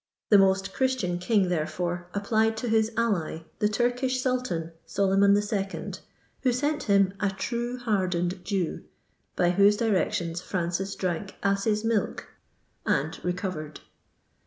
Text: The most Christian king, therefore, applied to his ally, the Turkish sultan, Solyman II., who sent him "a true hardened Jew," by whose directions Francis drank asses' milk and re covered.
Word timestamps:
The 0.31 0.39
most 0.39 0.73
Christian 0.73 1.19
king, 1.19 1.49
therefore, 1.49 2.07
applied 2.15 2.57
to 2.57 2.67
his 2.67 2.91
ally, 2.97 3.41
the 3.59 3.69
Turkish 3.69 4.19
sultan, 4.19 4.71
Solyman 4.87 5.35
II., 5.37 6.01
who 6.41 6.51
sent 6.51 6.81
him 6.85 7.13
"a 7.19 7.29
true 7.29 7.77
hardened 7.77 8.43
Jew," 8.43 8.83
by 9.35 9.51
whose 9.51 9.77
directions 9.77 10.41
Francis 10.41 10.95
drank 10.95 11.35
asses' 11.43 11.85
milk 11.85 12.29
and 12.83 13.23
re 13.23 13.31
covered. 13.33 13.81